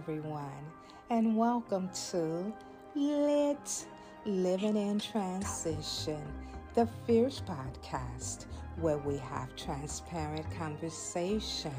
[0.00, 0.64] everyone,
[1.10, 2.50] and welcome to
[2.94, 3.86] Lit
[4.24, 6.24] Living in Transition,
[6.72, 8.46] the Fierce podcast,
[8.76, 11.74] where we have transparent conversation,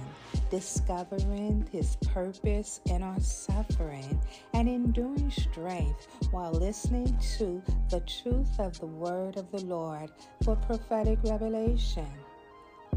[0.51, 4.21] discovering His purpose in our suffering
[4.53, 7.59] and enduring strength while listening to
[7.89, 10.11] the truth of the Word of the Lord
[10.43, 12.05] for prophetic revelation.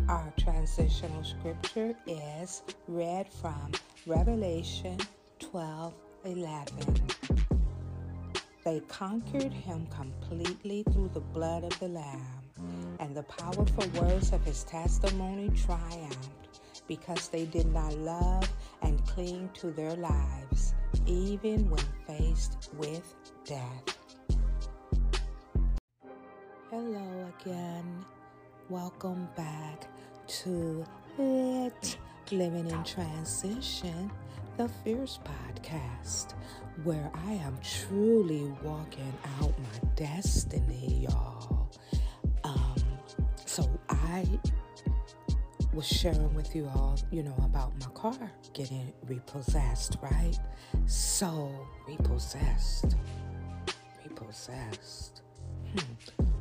[0.09, 3.73] Our transitional scripture is read from
[4.07, 4.99] Revelation
[5.39, 5.95] 12
[6.25, 7.07] 11.
[8.65, 12.43] They conquered him completely through the blood of the Lamb,
[12.99, 18.49] and the powerful words of his testimony triumphed because they did not love
[18.83, 20.75] and cling to their lives,
[21.07, 23.15] even when faced with
[23.45, 23.99] death.
[26.71, 28.05] Hello again.
[28.71, 29.87] Welcome back
[30.27, 30.87] to
[31.19, 31.99] Lit
[32.33, 34.11] Living in Transition,
[34.57, 36.33] the Fierce Podcast,
[36.83, 41.69] where I am truly walking out my destiny, y'all.
[42.45, 42.77] Um,
[43.45, 44.27] so I
[45.75, 50.39] was sharing with you all, you know, about my car getting repossessed, right?
[50.87, 51.53] So,
[51.87, 52.97] repossessed.
[54.09, 55.21] Repossessed.
[55.73, 55.81] Hmm.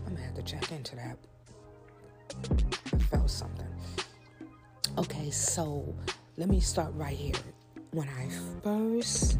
[0.05, 1.17] I'm gonna have to check into that
[2.93, 3.67] I felt something.
[4.97, 5.95] Okay, so
[6.37, 7.33] let me start right here.
[7.91, 8.27] When I
[8.63, 9.39] first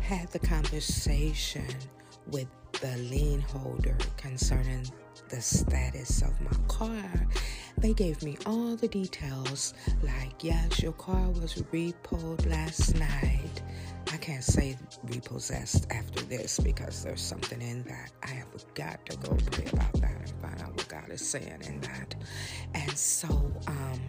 [0.00, 1.66] had the conversation
[2.30, 2.48] with
[2.80, 4.86] the lien holder concerning
[5.28, 7.26] the status of my car,
[7.80, 13.62] they gave me all the details like, yes, your car was repoed last night.
[14.12, 18.10] I can't say repossessed after this because there's something in that.
[18.22, 21.62] I have got to go pray about that and find out what God is saying
[21.66, 22.14] in that.
[22.74, 23.28] And so,
[23.66, 24.00] um,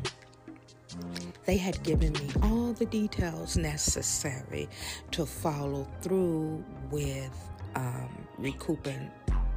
[1.45, 4.67] they had given me all the details necessary
[5.11, 7.37] to follow through with
[7.75, 9.11] um, recouping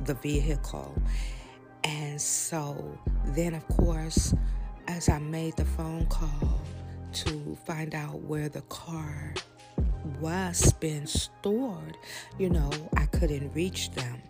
[0.04, 0.94] the vehicle.
[1.84, 4.34] And so then, of course,
[4.88, 6.60] as I made the phone call
[7.12, 9.34] to find out where the car
[10.20, 11.96] was being stored,
[12.38, 14.22] you know, I couldn't reach them.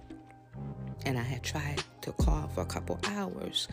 [1.04, 3.66] And I had tried to call for a couple hours.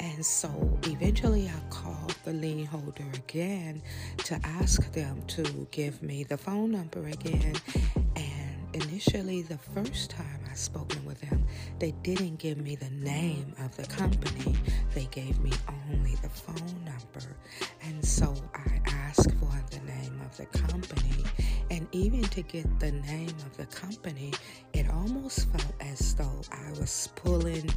[0.00, 3.82] And so eventually I called the lien holder again
[4.24, 7.54] to ask them to give me the phone number again.
[8.74, 11.44] Initially, the first time I spoken with them,
[11.78, 14.56] they didn't give me the name of the company.
[14.94, 15.52] They gave me
[15.90, 17.36] only the phone number.
[17.82, 21.24] And so I asked for the name of the company
[21.72, 24.32] and even to get the name of the company,
[24.74, 27.70] it almost felt as though I was pulling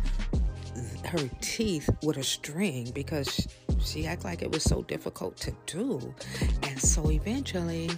[1.06, 3.48] her teeth with a string because
[3.80, 6.14] she acted like it was so difficult to do.
[6.64, 7.90] And so eventually,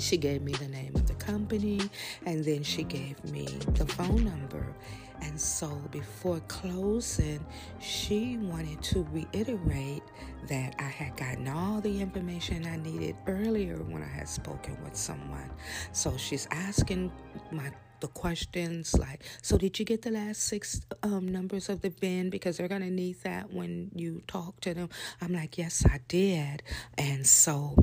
[0.00, 1.80] she gave me the name of the company
[2.26, 4.74] and then she gave me the phone number.
[5.22, 7.44] And so before closing,
[7.78, 10.02] she wanted to reiterate
[10.48, 14.96] that I had gotten all the information I needed earlier when I had spoken with
[14.96, 15.50] someone.
[15.92, 17.12] So she's asking
[17.52, 21.90] my the questions like, so did you get the last six um, numbers of the
[21.90, 22.30] VIN?
[22.30, 24.88] Because they're going to need that when you talk to them.
[25.20, 26.62] I'm like, yes, I did.
[26.96, 27.76] And so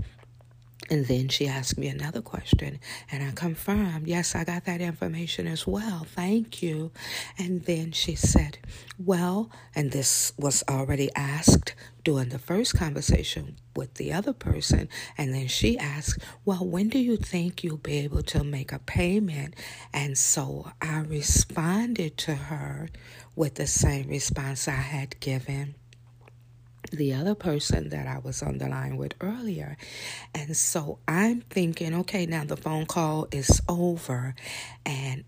[0.89, 2.79] and then she asked me another question,
[3.11, 6.05] and I confirmed, yes, I got that information as well.
[6.07, 6.91] Thank you.
[7.37, 8.57] And then she said,
[8.97, 14.87] well, and this was already asked during the first conversation with the other person.
[15.17, 18.79] And then she asked, well, when do you think you'll be able to make a
[18.79, 19.55] payment?
[19.93, 22.89] And so I responded to her
[23.35, 25.75] with the same response I had given
[26.91, 29.77] the other person that I was on the line with earlier.
[30.33, 34.35] And so I'm thinking, okay, now the phone call is over.
[34.85, 35.23] And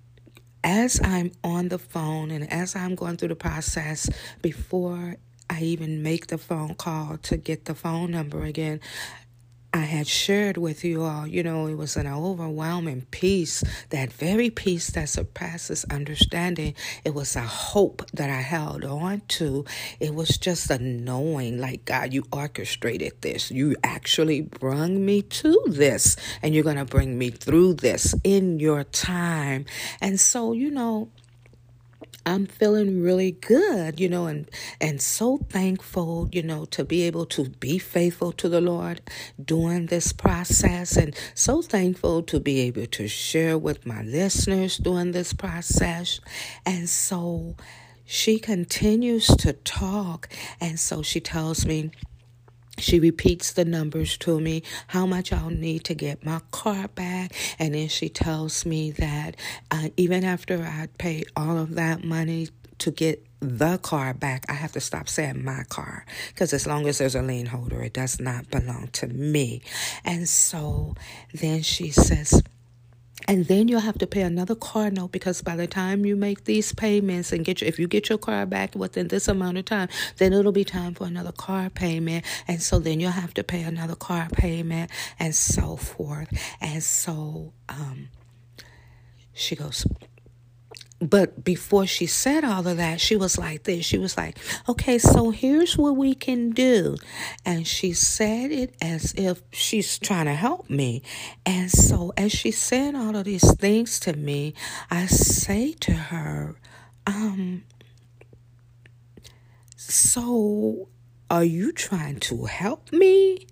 [0.64, 4.10] as I'm on the phone and as I'm going through the process
[4.42, 5.18] before
[5.50, 8.82] I even make the phone call to get the phone number again,
[9.72, 14.50] I had shared with you all, you know, it was an overwhelming peace, that very
[14.50, 16.74] peace that surpasses understanding.
[17.06, 19.66] It was a hope that I held on to.
[20.00, 23.52] It was just a knowing, like, God, you orchestrated this.
[23.52, 28.60] You actually brung me to this, and you're going to bring me through this in
[28.60, 29.66] your time.
[30.02, 31.10] And so, you know,
[32.30, 34.50] I'm feeling really good, you know, and
[34.80, 39.02] and so thankful, you know, to be able to be faithful to the Lord
[39.44, 45.12] during this process and so thankful to be able to share with my listeners during
[45.12, 46.20] this process.
[46.66, 47.56] And so
[48.06, 50.30] she continues to talk
[50.62, 51.92] and so she tells me
[52.80, 57.34] she repeats the numbers to me, how much I'll need to get my car back.
[57.58, 59.36] And then she tells me that
[59.72, 62.50] uh, even after I pay all of that money
[62.80, 66.88] to get the car back, I have to stop saying my car because as long
[66.88, 69.62] as there's a lien holder, it does not belong to me.
[70.04, 70.96] And so
[71.34, 72.42] then she says,
[73.28, 76.46] and then you'll have to pay another car note because by the time you make
[76.46, 79.66] these payments and get your, if you get your car back within this amount of
[79.66, 82.26] time, then it'll be time for another car payment.
[82.48, 86.30] And so then you'll have to pay another car payment and so forth.
[86.62, 88.10] And so, um,
[89.34, 89.86] she goes,
[91.02, 93.86] but before she said all of that, she was like this.
[93.86, 94.38] She was like,
[94.68, 96.98] okay, so here's what we can do.
[97.46, 101.02] And she said it as if she's trying to help me.
[101.46, 104.54] And so as she said all of these things to me,
[104.92, 106.58] I say to her,
[107.08, 107.64] um,
[109.78, 110.90] so
[111.30, 113.48] are you trying to help me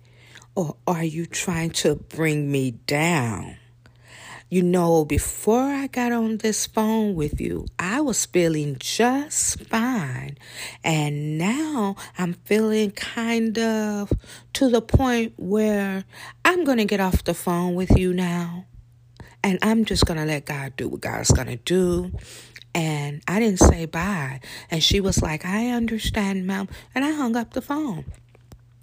[0.54, 3.56] or are you trying to bring me down?
[4.50, 10.38] You know, before I got on this phone with you, I was feeling just fine.
[10.82, 14.10] And now I'm feeling kind of
[14.54, 16.04] to the point where
[16.46, 18.64] I'm going to get off the phone with you now.
[19.44, 22.12] And I'm just going to let God do what God's going to do.
[22.74, 24.40] And I didn't say bye.
[24.70, 26.68] And she was like, I understand, ma'am.
[26.94, 28.06] And I hung up the phone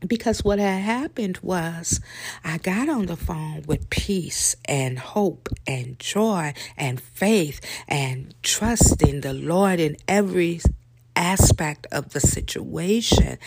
[0.05, 1.99] because what had happened was
[2.43, 9.01] I got on the phone with peace and hope and joy and faith and trust
[9.01, 10.61] in the Lord in every
[11.15, 13.37] aspect of the situation.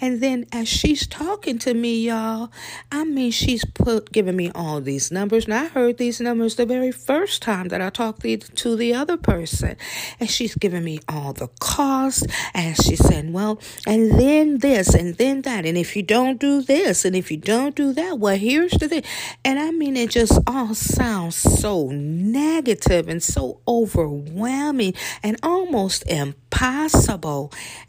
[0.00, 2.50] And then as she's talking to me, y'all,
[2.90, 5.44] I mean, she's put giving me all these numbers.
[5.44, 9.16] And I heard these numbers the very first time that I talked to the other
[9.16, 9.76] person.
[10.18, 12.24] And she's giving me all the costs.
[12.54, 15.66] And she said, well, and then this and then that.
[15.66, 18.88] And if you don't do this and if you don't do that, well, here's the
[18.88, 19.04] thing.
[19.44, 27.17] And I mean, it just all sounds so negative and so overwhelming and almost impossible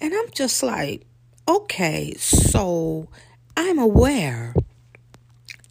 [0.02, 1.06] and I'm just like,
[1.48, 3.10] okay, so
[3.56, 4.56] I'm aware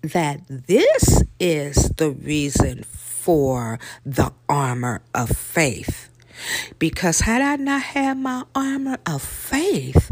[0.03, 6.09] that this is the reason for the armor of faith.
[6.79, 10.11] Because had I not had my armor of faith,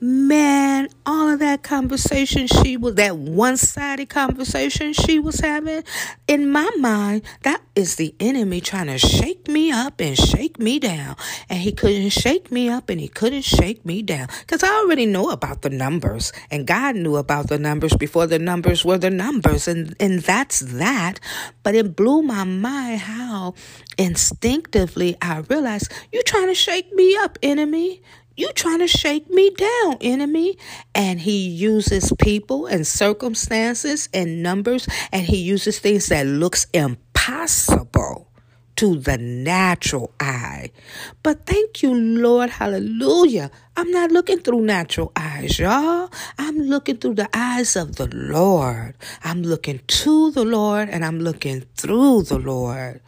[0.00, 5.82] man, all of that conversation she was, that one sided conversation she was having,
[6.28, 10.78] in my mind, that is the enemy trying to shake me up and shake me
[10.78, 11.16] down.
[11.48, 14.28] And he couldn't shake me up and he couldn't shake me down.
[14.40, 16.32] Because I already know about the numbers.
[16.50, 19.68] And God knew about the numbers before the numbers were the numbers.
[19.68, 21.20] And, and that's that.
[21.62, 23.54] But it blew my mind how
[23.98, 28.02] instinctively I realized, you're trying to shake me up, enemy.
[28.36, 30.58] You trying to shake me down, enemy.
[30.94, 38.28] And he uses people and circumstances and numbers, and he uses things that looks impossible
[38.76, 40.70] to the natural eye.
[41.22, 43.50] But thank you, Lord, hallelujah.
[43.74, 46.10] I'm not looking through natural eyes, y'all.
[46.38, 48.94] I'm looking through the eyes of the Lord.
[49.24, 53.00] I'm looking to the Lord and I'm looking through the Lord.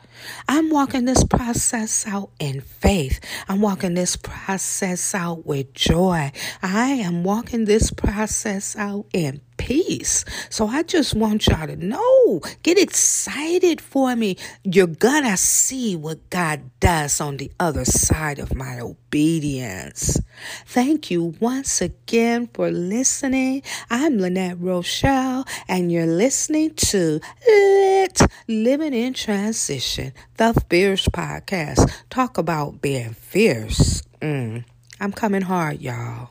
[0.48, 3.20] I'm walking this process out in faith.
[3.48, 6.32] I'm walking this process out with joy.
[6.62, 10.24] I am walking this process out in peace.
[10.48, 14.36] So I just want y'all to know, get excited for me.
[14.64, 20.18] You're gonna see what God does on the other side of my obedience.
[20.66, 23.62] Thank you once again for listening.
[23.90, 31.92] I'm Lynette Rochelle, and you're listening to Lit Living in Transition, the Fierce Podcast.
[32.08, 34.02] Talk about being fierce.
[34.22, 34.64] Mm.
[35.00, 36.30] I'm coming hard, y'all.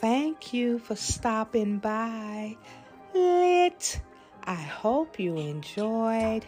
[0.00, 2.56] Thank you for stopping by.
[3.12, 4.00] Lit.
[4.44, 6.46] I hope you enjoyed,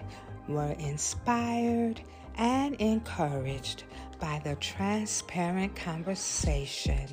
[0.48, 2.00] were inspired,
[2.38, 3.84] and encouraged
[4.18, 7.06] by the transparent conversation.